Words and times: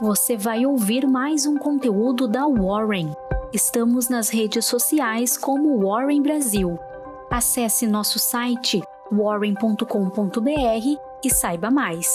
você 0.00 0.34
vai 0.34 0.64
ouvir 0.64 1.06
mais 1.06 1.44
um 1.44 1.58
conteúdo 1.58 2.26
da 2.26 2.46
Warren. 2.46 3.12
Estamos 3.52 4.08
nas 4.08 4.30
redes 4.30 4.64
sociais 4.64 5.36
como 5.36 5.78
Warren 5.78 6.22
Brasil. 6.22 6.78
Acesse 7.30 7.86
nosso 7.86 8.18
site 8.18 8.80
warren.com.br 9.12 9.84
e 11.22 11.30
saiba 11.30 11.70
mais. 11.70 12.08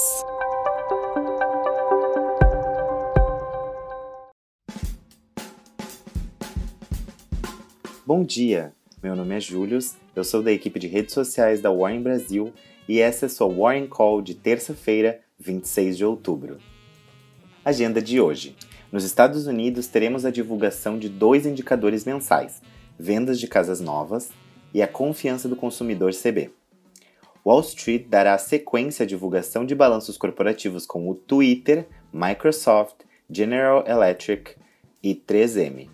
Bom 8.04 8.23
dia, 8.23 8.73
meu 9.04 9.15
nome 9.15 9.36
é 9.36 9.39
Július, 9.39 9.95
eu 10.15 10.23
sou 10.23 10.41
da 10.41 10.52
equipe 10.52 10.79
de 10.79 10.88
redes 10.88 11.13
sociais 11.13 11.61
da 11.61 11.71
Warren 11.71 12.02
Brasil 12.02 12.52
e 12.89 12.99
essa 12.99 13.27
é 13.27 13.29
sua 13.29 13.47
Warren 13.47 13.86
Call 13.86 14.23
de 14.23 14.33
terça-feira, 14.33 15.21
26 15.39 15.97
de 15.97 16.05
outubro. 16.05 16.57
Agenda 17.66 18.00
de 18.00 18.21
hoje. 18.21 18.55
Nos 18.92 19.04
Estados 19.04 19.47
Unidos 19.47 19.87
teremos 19.87 20.24
a 20.24 20.29
divulgação 20.29 21.00
de 21.00 21.10
dois 21.10 21.47
indicadores 21.47 22.05
mensais: 22.05 22.61
vendas 22.96 23.39
de 23.39 23.47
casas 23.47 23.82
novas 23.82 24.29
e 24.71 24.83
a 24.83 24.88
confiança 24.88 25.50
do 25.50 25.55
consumidor 25.55 26.14
CB. 26.14 26.51
Wall 27.43 27.61
Street 27.61 28.05
dará 28.07 28.38
sequência 28.38 29.01
à 29.01 29.07
divulgação 29.07 29.65
de 29.65 29.74
balanços 29.74 30.15
corporativos 30.15 30.86
com 30.86 31.10
o 31.10 31.15
Twitter, 31.15 31.88
Microsoft, 32.14 32.97
General 33.28 33.83
Electric 33.88 34.52
e 35.02 35.16
3M. 35.16 35.89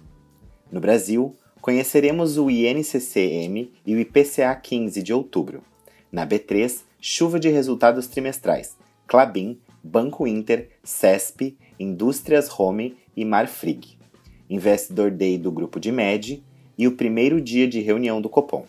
No 0.69 0.81
Brasil, 0.81 1.33
conheceremos 1.61 2.37
o 2.37 2.49
INCCM 2.49 3.71
e 3.85 3.95
o 3.95 3.99
IPCA 4.01 4.53
15 4.55 5.01
de 5.01 5.13
outubro. 5.13 5.63
Na 6.11 6.27
B3, 6.27 6.81
chuva 6.99 7.39
de 7.39 7.47
resultados 7.47 8.07
trimestrais, 8.07 8.75
Clabin, 9.07 9.57
Banco 9.83 10.27
Inter, 10.27 10.69
CESP, 10.83 11.57
Indústrias 11.79 12.47
Home 12.59 12.97
e 13.15 13.25
Marfrig. 13.25 13.97
Investidor 14.47 15.09
Day 15.09 15.37
do 15.37 15.51
Grupo 15.51 15.79
de 15.79 15.91
MED 15.91 16.43
e 16.77 16.87
o 16.87 16.91
primeiro 16.91 17.41
dia 17.41 17.67
de 17.67 17.79
reunião 17.79 18.21
do 18.21 18.29
Copom. 18.29 18.65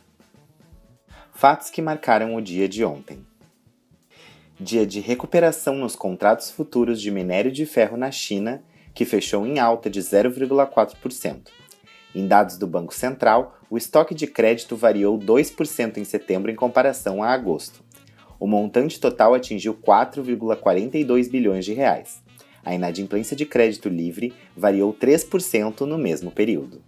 Fatos 1.34 1.68
que 1.68 1.82
marcaram 1.82 2.34
o 2.34 2.40
dia 2.40 2.68
de 2.68 2.84
ontem. 2.84 3.26
Dia 4.58 4.86
de 4.86 5.00
recuperação 5.00 5.74
nos 5.74 5.96
contratos 5.96 6.50
futuros 6.50 7.00
de 7.00 7.10
minério 7.10 7.52
de 7.52 7.66
ferro 7.66 7.96
na 7.96 8.10
China, 8.10 8.62
que 8.94 9.04
fechou 9.04 9.46
em 9.46 9.58
alta 9.58 9.90
de 9.90 10.00
0,4%. 10.00 11.48
Em 12.14 12.26
dados 12.26 12.56
do 12.56 12.66
Banco 12.66 12.94
Central, 12.94 13.58
o 13.68 13.76
estoque 13.76 14.14
de 14.14 14.26
crédito 14.26 14.76
variou 14.76 15.18
2% 15.18 15.96
em 15.96 16.04
setembro 16.04 16.50
em 16.50 16.54
comparação 16.54 17.22
a 17.22 17.30
agosto. 17.30 17.82
O 18.42 18.46
montante 18.48 18.98
total 18.98 19.34
atingiu 19.34 19.72
4,42 19.72 21.30
bilhões 21.30 21.64
de 21.64 21.72
reais. 21.74 22.20
A 22.64 22.74
inadimplência 22.74 23.36
de 23.36 23.46
crédito 23.46 23.88
livre 23.88 24.34
variou 24.56 24.92
3% 24.92 25.82
no 25.82 25.96
mesmo 25.96 26.28
período. 26.28 26.82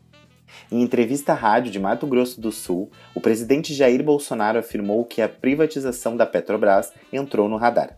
Em 0.69 0.83
entrevista 0.83 1.31
à 1.31 1.37
rádio 1.37 1.71
de 1.71 1.79
Mato 1.79 2.09
Grosso 2.09 2.41
do 2.41 2.51
Sul, 2.51 2.91
o 3.15 3.21
presidente 3.21 3.73
Jair 3.73 4.03
Bolsonaro 4.03 4.59
afirmou 4.59 5.05
que 5.05 5.23
a 5.23 5.29
privatização 5.29 6.17
da 6.17 6.27
Petrobras 6.27 6.93
entrou 7.13 7.49
no 7.49 7.57
radar. 7.57 7.97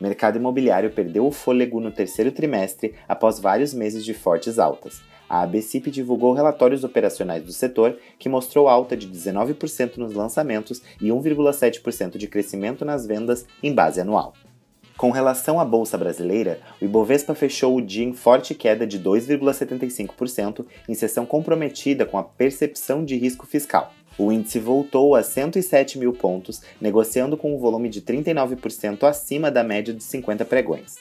O 0.00 0.02
mercado 0.02 0.38
imobiliário 0.38 0.90
perdeu 0.90 1.24
o 1.24 1.30
fôlego 1.30 1.78
no 1.78 1.92
terceiro 1.92 2.32
trimestre 2.32 2.96
após 3.06 3.38
vários 3.38 3.72
meses 3.72 4.04
de 4.04 4.14
fortes 4.14 4.58
altas, 4.58 5.00
a 5.30 5.42
ABCIP 5.42 5.92
divulgou 5.92 6.32
relatórios 6.32 6.82
operacionais 6.82 7.44
do 7.44 7.52
setor 7.52 7.96
que 8.18 8.28
mostrou 8.28 8.66
alta 8.66 8.96
de 8.96 9.08
19% 9.08 9.96
nos 9.96 10.12
lançamentos 10.12 10.82
e 11.00 11.06
1,7% 11.10 12.18
de 12.18 12.26
crescimento 12.26 12.84
nas 12.84 13.06
vendas 13.06 13.46
em 13.62 13.72
base 13.72 14.00
anual. 14.00 14.34
Com 14.96 15.10
relação 15.10 15.58
à 15.58 15.64
bolsa 15.64 15.96
brasileira, 15.96 16.60
o 16.78 16.84
Ibovespa 16.84 17.34
fechou 17.34 17.76
o 17.76 17.80
dia 17.80 18.04
em 18.04 18.12
forte 18.12 18.54
queda 18.54 18.86
de 18.86 18.98
2,75%, 19.00 20.66
em 20.86 20.94
sessão 20.94 21.24
comprometida 21.24 22.04
com 22.04 22.18
a 22.18 22.24
percepção 22.24 23.02
de 23.02 23.16
risco 23.16 23.46
fiscal. 23.46 23.94
O 24.18 24.30
índice 24.30 24.58
voltou 24.58 25.14
a 25.14 25.22
107 25.22 25.96
mil 25.96 26.12
pontos, 26.12 26.60
negociando 26.80 27.36
com 27.36 27.54
um 27.54 27.58
volume 27.58 27.88
de 27.88 28.02
39% 28.02 29.04
acima 29.04 29.50
da 29.50 29.62
média 29.62 29.94
de 29.94 30.02
50 30.02 30.44
pregões. 30.44 30.96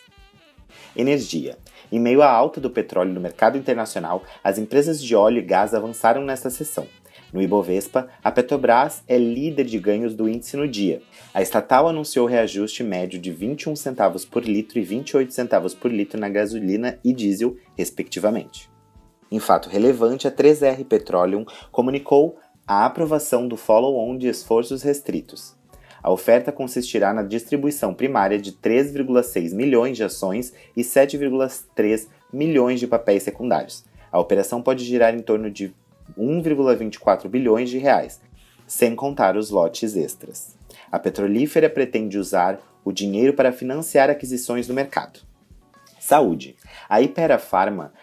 Energia. 0.95 1.57
Em 1.91 1.99
meio 1.99 2.21
à 2.21 2.29
alta 2.29 2.61
do 2.61 2.69
petróleo 2.69 3.13
no 3.13 3.19
mercado 3.19 3.57
internacional, 3.57 4.23
as 4.43 4.57
empresas 4.57 5.01
de 5.01 5.15
óleo 5.15 5.39
e 5.39 5.45
gás 5.45 5.73
avançaram 5.73 6.23
nesta 6.23 6.49
sessão. 6.49 6.87
No 7.33 7.41
Ibovespa, 7.41 8.07
a 8.23 8.31
Petrobras 8.31 9.03
é 9.07 9.17
líder 9.17 9.65
de 9.65 9.77
ganhos 9.77 10.15
do 10.15 10.27
índice 10.27 10.57
no 10.57 10.67
dia. 10.67 11.01
A 11.33 11.41
estatal 11.41 11.87
anunciou 11.87 12.27
reajuste 12.27 12.83
médio 12.83 13.19
de 13.19 13.31
21 13.31 13.75
centavos 13.75 14.25
por 14.25 14.43
litro 14.43 14.79
e 14.79 14.83
28 14.83 15.33
centavos 15.33 15.73
por 15.73 15.91
litro 15.91 16.19
na 16.19 16.29
gasolina 16.29 16.99
e 17.03 17.13
diesel, 17.13 17.55
respectivamente. 17.77 18.69
Em 19.31 19.39
fato 19.39 19.69
relevante, 19.69 20.27
a 20.27 20.31
3R 20.31 20.83
Petroleum 20.85 21.45
comunicou 21.71 22.37
a 22.67 22.85
aprovação 22.85 23.47
do 23.47 23.57
follow-on 23.57 24.17
de 24.17 24.27
esforços 24.27 24.81
restritos. 24.81 25.58
A 26.01 26.11
oferta 26.11 26.51
consistirá 26.51 27.13
na 27.13 27.23
distribuição 27.23 27.93
primária 27.93 28.39
de 28.39 28.53
3,6 28.53 29.53
milhões 29.53 29.97
de 29.97 30.03
ações 30.03 30.53
e 30.75 30.81
7,3 30.81 32.07
milhões 32.31 32.79
de 32.79 32.87
papéis 32.87 33.23
secundários. 33.23 33.83
A 34.11 34.19
operação 34.19 34.61
pode 34.61 34.83
girar 34.85 35.13
em 35.13 35.21
torno 35.21 35.51
de 35.51 35.73
1,24 36.17 37.27
bilhões 37.27 37.69
de 37.69 37.77
reais, 37.77 38.21
sem 38.65 38.95
contar 38.95 39.35
os 39.35 39.49
lotes 39.49 39.95
extras. 39.95 40.55
A 40.91 40.97
petrolífera 40.97 41.69
pretende 41.69 42.17
usar 42.17 42.59
o 42.83 42.91
dinheiro 42.91 43.33
para 43.33 43.51
financiar 43.51 44.09
aquisições 44.09 44.67
no 44.67 44.73
mercado. 44.73 45.19
Saúde. 45.99 46.55
A 46.87 47.01
Ipera 47.01 47.37
Pharma 47.37 47.93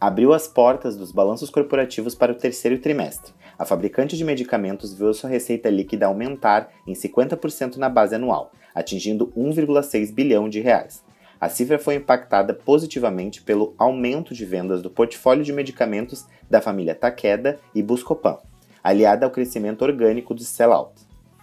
abriu 0.00 0.32
as 0.32 0.48
portas 0.48 0.96
dos 0.96 1.12
balanços 1.12 1.50
corporativos 1.50 2.14
para 2.14 2.32
o 2.32 2.36
terceiro 2.36 2.78
trimestre 2.78 3.32
a 3.58 3.64
fabricante 3.64 4.16
de 4.16 4.24
medicamentos 4.24 4.94
viu 4.94 5.12
sua 5.14 5.30
receita 5.30 5.70
líquida 5.70 6.06
aumentar 6.06 6.70
em 6.86 6.92
50% 6.92 7.76
na 7.76 7.88
base 7.88 8.14
anual, 8.14 8.52
atingindo 8.74 9.32
1,6 9.36 10.12
bilhão 10.12 10.48
de 10.48 10.60
reais. 10.60 11.02
A 11.40 11.48
cifra 11.48 11.78
foi 11.78 11.96
impactada 11.96 12.54
positivamente 12.54 13.42
pelo 13.42 13.74
aumento 13.78 14.32
de 14.32 14.44
vendas 14.44 14.80
do 14.80 14.90
portfólio 14.90 15.44
de 15.44 15.52
medicamentos 15.52 16.26
da 16.48 16.60
família 16.60 16.94
Takeda 16.94 17.58
e 17.74 17.82
Buscopan, 17.82 18.38
aliada 18.82 19.26
ao 19.26 19.30
crescimento 19.30 19.82
orgânico 19.82 20.34
do 20.34 20.42
sellout. 20.42 20.94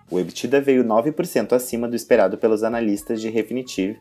O 0.10 0.20
EBITDA 0.20 0.60
veio 0.60 0.84
9% 0.84 1.54
acima 1.54 1.88
do 1.88 1.96
esperado 1.96 2.38
pelos 2.38 2.64
analistas 2.64 3.22
de 3.22 3.30
Refinitiv, 3.30 3.98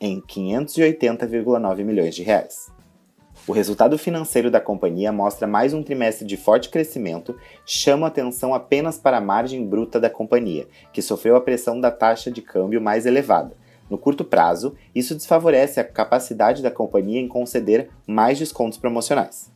em 0.00 0.20
580,9 0.20 1.84
milhões 1.84 2.14
de 2.14 2.22
reais. 2.22 2.70
O 3.48 3.52
resultado 3.52 3.96
financeiro 3.96 4.50
da 4.50 4.60
companhia 4.60 5.10
mostra 5.10 5.46
mais 5.46 5.72
um 5.72 5.82
trimestre 5.82 6.26
de 6.26 6.36
forte 6.36 6.68
crescimento, 6.68 7.34
chama 7.64 8.06
atenção 8.06 8.52
apenas 8.52 8.98
para 8.98 9.16
a 9.16 9.22
margem 9.22 9.66
bruta 9.66 9.98
da 9.98 10.10
companhia, 10.10 10.68
que 10.92 11.00
sofreu 11.00 11.34
a 11.34 11.40
pressão 11.40 11.80
da 11.80 11.90
taxa 11.90 12.30
de 12.30 12.42
câmbio 12.42 12.78
mais 12.78 13.06
elevada. 13.06 13.56
No 13.88 13.96
curto 13.96 14.22
prazo, 14.22 14.76
isso 14.94 15.14
desfavorece 15.14 15.80
a 15.80 15.84
capacidade 15.84 16.62
da 16.62 16.70
companhia 16.70 17.22
em 17.22 17.26
conceder 17.26 17.88
mais 18.06 18.38
descontos 18.38 18.76
promocionais. 18.76 19.50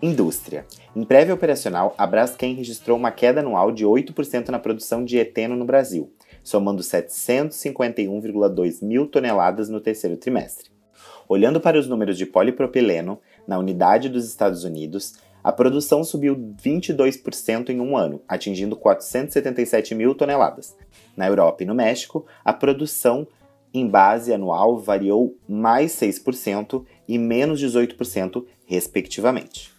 Indústria. 0.00 0.64
Em 0.96 1.04
prévia 1.04 1.34
operacional, 1.34 1.94
a 1.98 2.06
Braskem 2.06 2.54
registrou 2.54 2.96
uma 2.96 3.10
queda 3.10 3.40
anual 3.40 3.70
de 3.70 3.84
8% 3.84 4.48
na 4.48 4.58
produção 4.58 5.04
de 5.04 5.18
eteno 5.18 5.54
no 5.54 5.66
Brasil, 5.66 6.10
somando 6.42 6.82
751,2 6.82 8.82
mil 8.82 9.06
toneladas 9.06 9.68
no 9.68 9.82
terceiro 9.82 10.16
trimestre. 10.16 10.77
Olhando 11.28 11.60
para 11.60 11.78
os 11.78 11.86
números 11.86 12.16
de 12.16 12.24
polipropileno 12.24 13.20
na 13.46 13.58
unidade 13.58 14.08
dos 14.08 14.26
Estados 14.26 14.64
Unidos, 14.64 15.14
a 15.44 15.52
produção 15.52 16.02
subiu 16.02 16.34
22% 16.34 17.68
em 17.68 17.80
um 17.80 17.96
ano, 17.96 18.22
atingindo 18.26 18.74
477 18.74 19.94
mil 19.94 20.14
toneladas. 20.14 20.74
Na 21.16 21.26
Europa 21.26 21.62
e 21.62 21.66
no 21.66 21.74
México, 21.74 22.26
a 22.44 22.52
produção 22.52 23.26
em 23.72 23.86
base 23.86 24.32
anual 24.32 24.78
variou 24.78 25.36
mais 25.46 25.92
6% 25.92 26.84
e 27.06 27.18
menos 27.18 27.62
18%, 27.62 28.44
respectivamente. 28.64 29.72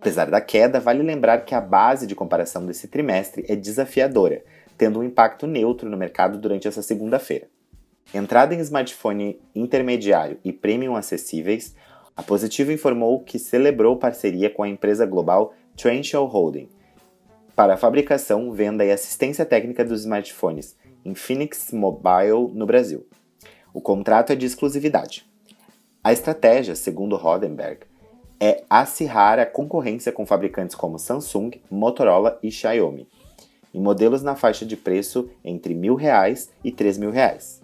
Apesar 0.00 0.30
da 0.30 0.40
queda, 0.40 0.80
vale 0.80 1.02
lembrar 1.02 1.44
que 1.44 1.54
a 1.54 1.60
base 1.60 2.06
de 2.06 2.14
comparação 2.14 2.66
desse 2.66 2.88
trimestre 2.88 3.44
é 3.46 3.54
desafiadora, 3.54 4.42
tendo 4.76 4.98
um 4.98 5.04
impacto 5.04 5.46
neutro 5.46 5.88
no 5.88 5.96
mercado 5.96 6.38
durante 6.38 6.66
essa 6.66 6.82
segunda-feira. 6.82 7.51
Entrada 8.14 8.54
em 8.54 8.60
smartphone 8.60 9.40
intermediário 9.54 10.38
e 10.44 10.52
premium 10.52 10.96
acessíveis, 10.96 11.74
a 12.16 12.22
Positivo 12.22 12.72
informou 12.72 13.20
que 13.20 13.38
celebrou 13.38 13.96
parceria 13.96 14.50
com 14.50 14.62
a 14.62 14.68
empresa 14.68 15.06
global 15.06 15.54
Trenchell 15.76 16.26
Holding 16.26 16.68
para 17.54 17.74
a 17.74 17.76
fabricação, 17.76 18.50
venda 18.52 18.84
e 18.84 18.90
assistência 18.90 19.44
técnica 19.44 19.84
dos 19.84 20.00
smartphones 20.00 20.76
Infinix 21.04 21.72
Mobile 21.72 22.50
no 22.54 22.66
Brasil. 22.66 23.06
O 23.74 23.80
contrato 23.80 24.32
é 24.32 24.36
de 24.36 24.46
exclusividade. 24.46 25.26
A 26.02 26.12
estratégia, 26.12 26.74
segundo 26.74 27.16
Rodenberg, 27.16 27.86
é 28.40 28.64
acirrar 28.68 29.38
a 29.38 29.46
concorrência 29.46 30.10
com 30.10 30.26
fabricantes 30.26 30.74
como 30.74 30.98
Samsung, 30.98 31.52
Motorola 31.70 32.38
e 32.42 32.50
Xiaomi, 32.50 33.08
em 33.72 33.80
modelos 33.80 34.22
na 34.22 34.34
faixa 34.34 34.66
de 34.66 34.76
preço 34.76 35.30
entre 35.44 35.74
R$ 35.74 35.80
1.000 35.80 36.50
e 36.64 36.70
R$ 36.70 36.76
3.000. 36.76 37.61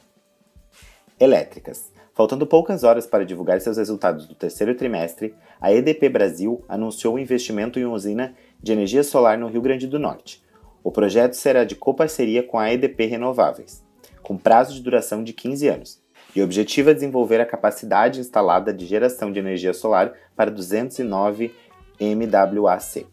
Elétricas. 1.20 1.92
Faltando 2.14 2.46
poucas 2.46 2.82
horas 2.82 3.06
para 3.06 3.24
divulgar 3.24 3.60
seus 3.60 3.76
resultados 3.76 4.26
do 4.26 4.34
terceiro 4.34 4.74
trimestre, 4.74 5.34
a 5.60 5.72
EDP 5.72 6.08
Brasil 6.08 6.64
anunciou 6.68 7.14
o 7.14 7.18
investimento 7.18 7.78
em 7.78 7.84
uma 7.84 7.94
usina 7.94 8.34
de 8.60 8.72
energia 8.72 9.04
solar 9.04 9.38
no 9.38 9.48
Rio 9.48 9.62
Grande 9.62 9.86
do 9.86 9.98
Norte. 9.98 10.42
O 10.82 10.90
projeto 10.90 11.34
será 11.34 11.64
de 11.64 11.76
coparceria 11.76 12.42
com 12.42 12.58
a 12.58 12.72
EDP 12.72 13.06
Renováveis, 13.06 13.84
com 14.22 14.36
prazo 14.36 14.74
de 14.74 14.82
duração 14.82 15.22
de 15.22 15.32
15 15.32 15.68
anos, 15.68 16.02
e 16.34 16.42
objetivo 16.42 16.90
é 16.90 16.94
desenvolver 16.94 17.40
a 17.40 17.46
capacidade 17.46 18.20
instalada 18.20 18.72
de 18.72 18.86
geração 18.86 19.32
de 19.32 19.38
energia 19.38 19.72
solar 19.72 20.12
para 20.36 20.50
209 20.50 21.54
MWAC. 22.00 23.06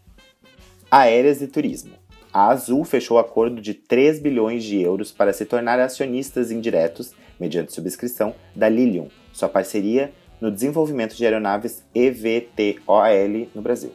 Aéreas 0.92 1.42
e 1.42 1.48
Turismo. 1.48 2.05
A 2.36 2.50
Azul 2.50 2.84
fechou 2.84 3.18
acordo 3.18 3.62
de 3.62 3.74
3 3.74 4.20
bilhões 4.20 4.62
de 4.62 4.82
euros 4.82 5.10
para 5.10 5.32
se 5.32 5.46
tornar 5.46 5.80
acionistas 5.80 6.52
indiretos, 6.52 7.14
mediante 7.40 7.72
subscrição, 7.72 8.36
da 8.54 8.68
Lilium, 8.68 9.08
sua 9.32 9.48
parceria 9.48 10.12
no 10.42 10.52
desenvolvimento 10.52 11.16
de 11.16 11.24
aeronaves 11.24 11.82
EVTOL 11.96 13.48
no 13.56 13.62
Brasil. 13.62 13.94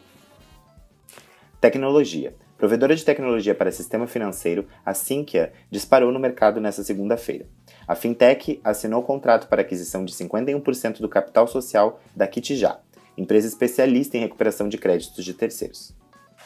Tecnologia. 1.61 2.33
Provedora 2.57 2.95
de 2.95 3.05
tecnologia 3.05 3.53
para 3.53 3.71
sistema 3.71 4.07
financeiro, 4.07 4.65
a 4.83 4.95
Sinqia 4.95 5.53
disparou 5.69 6.11
no 6.11 6.19
mercado 6.19 6.59
nesta 6.59 6.81
segunda-feira. 6.83 7.45
A 7.87 7.93
fintech 7.93 8.59
assinou 8.63 9.03
contrato 9.03 9.47
para 9.49 9.61
aquisição 9.61 10.03
de 10.03 10.13
51% 10.13 10.97
do 10.97 11.07
capital 11.07 11.47
social 11.47 12.01
da 12.15 12.25
Kitijá, 12.25 12.79
empresa 13.15 13.47
especialista 13.47 14.17
em 14.17 14.21
recuperação 14.21 14.67
de 14.67 14.79
créditos 14.79 15.23
de 15.23 15.35
terceiros. 15.35 16.00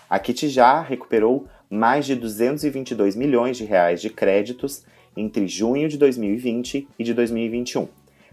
A 0.09 0.19
Kitijá 0.19 0.81
recuperou 0.81 1.47
mais 1.69 2.05
de 2.05 2.15
222 2.15 3.15
milhões 3.15 3.57
de 3.57 3.65
reais 3.65 4.01
de 4.01 4.09
créditos 4.09 4.83
entre 5.17 5.47
junho 5.47 5.87
de 5.87 5.97
2020 5.97 6.87
e 6.97 7.03
de 7.03 7.13
2021. 7.13 7.87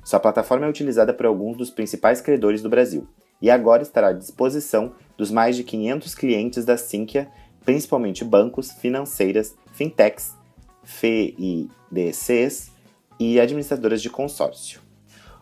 Sua 0.05 0.21
plataforma 0.21 0.67
é 0.67 0.69
utilizada 0.69 1.15
por 1.15 1.27
alguns 1.27 1.57
dos 1.57 1.71
principais 1.71 2.21
credores 2.21 2.61
do 2.61 2.69
Brasil 2.69 3.07
e 3.41 3.51
agora 3.51 3.83
estará 3.83 4.09
à 4.09 4.13
disposição 4.13 4.93
dos 5.17 5.31
mais 5.31 5.57
de 5.57 5.65
500 5.65 6.15
clientes 6.15 6.65
da 6.65 6.77
Sinqia, 6.77 7.29
principalmente 7.65 8.25
bancos, 8.25 8.73
financeiras, 8.73 9.55
fintechs, 9.73 10.37
FIDCs 10.85 12.73
e 13.19 13.41
administradoras 13.41 14.03
de 14.03 14.11
consórcio. 14.11 14.81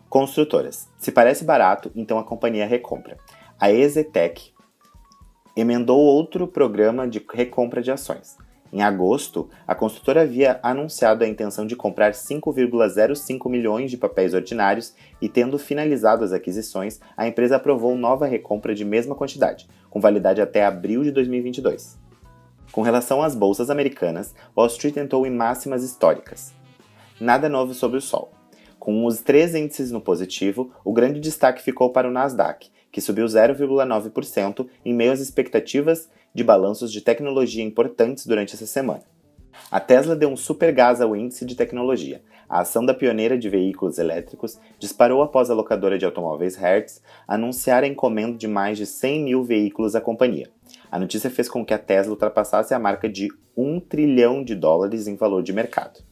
Construtoras. 0.07 0.87
Se 0.97 1.11
parece 1.11 1.43
barato, 1.43 1.91
então 1.95 2.19
a 2.19 2.23
companhia 2.23 2.65
recompra. 2.65 3.17
A 3.59 3.71
Ezetec 3.71 4.50
emendou 5.55 5.99
outro 5.99 6.47
programa 6.47 7.07
de 7.07 7.25
recompra 7.33 7.81
de 7.81 7.91
ações. 7.91 8.37
Em 8.73 8.81
agosto, 8.81 9.49
a 9.67 9.75
construtora 9.75 10.21
havia 10.21 10.59
anunciado 10.63 11.25
a 11.25 11.27
intenção 11.27 11.67
de 11.67 11.75
comprar 11.75 12.13
5,05 12.13 13.49
milhões 13.49 13.91
de 13.91 13.97
papéis 13.97 14.33
ordinários 14.33 14.95
e, 15.21 15.27
tendo 15.27 15.59
finalizado 15.59 16.23
as 16.23 16.31
aquisições, 16.31 17.01
a 17.17 17.27
empresa 17.27 17.57
aprovou 17.57 17.97
nova 17.97 18.25
recompra 18.25 18.73
de 18.73 18.85
mesma 18.85 19.13
quantidade, 19.13 19.67
com 19.89 19.99
validade 19.99 20.41
até 20.41 20.65
abril 20.65 21.03
de 21.03 21.11
2022. 21.11 21.99
Com 22.71 22.81
relação 22.81 23.21
às 23.21 23.35
bolsas 23.35 23.69
americanas, 23.69 24.33
Wall 24.55 24.67
Street 24.67 24.95
entrou 24.95 25.27
em 25.27 25.31
máximas 25.31 25.83
históricas. 25.83 26.53
Nada 27.19 27.49
novo 27.49 27.73
sobre 27.73 27.97
o 27.97 28.01
sol. 28.01 28.31
Com 28.79 29.05
os 29.05 29.19
três 29.19 29.53
índices 29.53 29.91
no 29.91 29.99
positivo, 29.99 30.71
o 30.85 30.93
grande 30.93 31.19
destaque 31.19 31.61
ficou 31.61 31.91
para 31.91 32.07
o 32.07 32.11
Nasdaq, 32.11 32.71
que 32.91 33.01
subiu 33.01 33.25
0,9% 33.25 34.67
em 34.83 34.93
meio 34.93 35.11
às 35.11 35.19
expectativas 35.19 36.09
de 36.33 36.43
balanços 36.43 36.91
de 36.91 37.01
tecnologia 37.01 37.63
importantes 37.63 38.25
durante 38.25 38.55
essa 38.55 38.65
semana. 38.65 39.03
A 39.69 39.79
Tesla 39.79 40.15
deu 40.15 40.29
um 40.29 40.37
super 40.37 40.73
gás 40.73 41.01
ao 41.01 41.15
índice 41.15 41.45
de 41.45 41.55
tecnologia. 41.55 42.21
A 42.49 42.61
ação 42.61 42.85
da 42.85 42.93
pioneira 42.93 43.37
de 43.37 43.47
veículos 43.47 43.97
elétricos 43.97 44.59
disparou 44.77 45.21
após 45.21 45.49
a 45.49 45.53
locadora 45.53 45.97
de 45.97 46.05
automóveis 46.05 46.55
Hertz 46.55 47.01
anunciar 47.27 47.83
a 47.83 47.87
encomenda 47.87 48.37
de 48.37 48.47
mais 48.47 48.77
de 48.77 48.85
100 48.85 49.23
mil 49.23 49.43
veículos 49.43 49.95
à 49.95 50.01
companhia. 50.01 50.49
A 50.91 50.99
notícia 50.99 51.29
fez 51.29 51.47
com 51.47 51.65
que 51.65 51.73
a 51.73 51.77
Tesla 51.77 52.11
ultrapassasse 52.11 52.73
a 52.73 52.79
marca 52.79 53.07
de 53.07 53.29
1 53.55 53.79
trilhão 53.81 54.43
de 54.43 54.55
dólares 54.55 55.07
em 55.07 55.15
valor 55.15 55.41
de 55.41 55.53
mercado. 55.53 56.10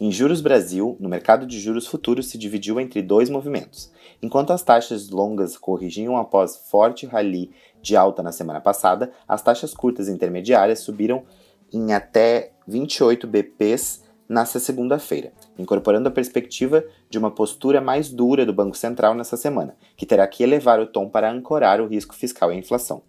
Em 0.00 0.10
juros 0.10 0.40
Brasil, 0.40 0.96
no 0.98 1.08
mercado 1.08 1.46
de 1.46 1.60
juros 1.60 1.86
futuros 1.86 2.28
se 2.28 2.38
dividiu 2.38 2.80
entre 2.80 3.02
dois 3.02 3.28
movimentos. 3.28 3.92
Enquanto 4.22 4.52
as 4.52 4.62
taxas 4.62 5.10
longas 5.10 5.56
corrigiam 5.56 6.16
após 6.16 6.56
forte 6.56 7.06
rally 7.06 7.50
de 7.82 7.96
alta 7.96 8.22
na 8.22 8.32
semana 8.32 8.60
passada, 8.60 9.12
as 9.28 9.42
taxas 9.42 9.74
curtas 9.74 10.08
intermediárias 10.08 10.80
subiram 10.80 11.24
em 11.72 11.92
até 11.92 12.52
28 12.66 13.26
BPs 13.26 14.02
nesta 14.28 14.58
segunda-feira, 14.58 15.32
incorporando 15.58 16.08
a 16.08 16.12
perspectiva 16.12 16.82
de 17.10 17.18
uma 17.18 17.30
postura 17.30 17.80
mais 17.80 18.08
dura 18.08 18.46
do 18.46 18.52
Banco 18.52 18.76
Central 18.76 19.14
nessa 19.14 19.36
semana, 19.36 19.76
que 19.96 20.06
terá 20.06 20.26
que 20.26 20.42
elevar 20.42 20.80
o 20.80 20.86
tom 20.86 21.08
para 21.08 21.30
ancorar 21.30 21.80
o 21.80 21.86
risco 21.86 22.14
fiscal 22.14 22.50
e 22.50 22.54
a 22.54 22.58
inflação. 22.58 23.02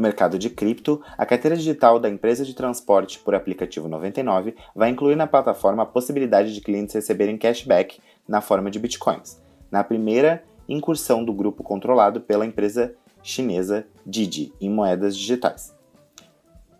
No 0.00 0.02
mercado 0.02 0.38
de 0.38 0.48
cripto, 0.48 1.02
a 1.18 1.26
carteira 1.26 1.54
digital 1.54 2.00
da 2.00 2.08
empresa 2.08 2.42
de 2.42 2.54
transporte 2.54 3.18
por 3.18 3.34
aplicativo 3.34 3.86
99 3.86 4.54
vai 4.74 4.88
incluir 4.88 5.14
na 5.14 5.26
plataforma 5.26 5.82
a 5.82 5.86
possibilidade 5.86 6.54
de 6.54 6.62
clientes 6.62 6.94
receberem 6.94 7.36
cashback 7.36 8.00
na 8.26 8.40
forma 8.40 8.70
de 8.70 8.78
bitcoins, 8.78 9.38
na 9.70 9.84
primeira 9.84 10.42
incursão 10.66 11.22
do 11.22 11.34
grupo 11.34 11.62
controlado 11.62 12.18
pela 12.18 12.46
empresa 12.46 12.94
chinesa 13.22 13.86
Didi 14.06 14.54
em 14.58 14.70
moedas 14.70 15.14
digitais. 15.14 15.76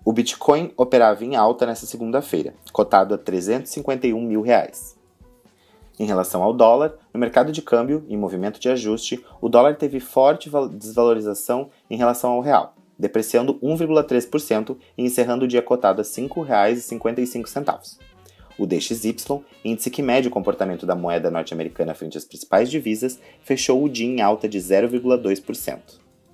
O 0.03 0.15
Bitcoin 0.15 0.73
operava 0.75 1.23
em 1.23 1.37
alta 1.37 1.67
nesta 1.67 1.85
segunda-feira, 1.85 2.55
cotado 2.73 3.13
a 3.15 3.19
351 3.19 4.19
mil 4.19 4.41
reais. 4.41 4.99
Em 5.99 6.07
relação 6.07 6.43
ao 6.43 6.55
dólar, 6.55 6.95
no 7.13 7.21
mercado 7.21 7.53
de 7.53 7.61
câmbio, 7.61 8.03
em 8.09 8.17
movimento 8.17 8.59
de 8.59 8.71
ajuste, 8.71 9.23
o 9.43 9.51
dólar 9.51 9.77
teve 9.77 10.01
forte 10.01 10.51
desvalorização 10.73 11.69
em 11.91 11.99
relação 11.99 12.31
ao 12.31 12.41
real, 12.41 12.75
depreciando 13.01 13.55
1,3% 13.61 14.77
e 14.97 15.03
encerrando 15.03 15.47
o 15.47 15.49
dia 15.49 15.63
cotado 15.63 16.03
a 16.03 16.05
R$ 16.05 16.11
5,55. 16.11 17.99
O 18.59 18.67
DXY, 18.67 19.41
índice 19.65 19.91
que 19.91 20.03
mede 20.03 20.29
o 20.29 20.31
comportamento 20.31 20.85
da 20.85 20.95
moeda 20.95 21.31
norte-americana 21.31 21.95
frente 21.95 22.19
às 22.19 22.27
principais 22.27 22.71
divisas, 22.71 23.19
fechou 23.43 23.83
o 23.83 23.89
dia 23.89 24.07
em 24.07 24.21
alta 24.21 24.47
de 24.47 24.59
0,2%. 24.59 25.79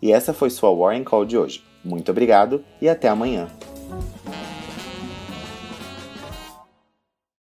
E 0.02 0.12
essa 0.12 0.34
foi 0.34 0.50
sua 0.50 0.74
Warren 0.74 1.04
Call 1.04 1.24
de 1.24 1.38
hoje. 1.38 1.62
Muito 1.84 2.10
obrigado 2.10 2.64
e 2.82 2.88
até 2.88 3.08
amanhã. 3.08 3.48